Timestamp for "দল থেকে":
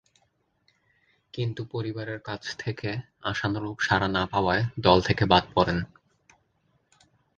4.79-5.23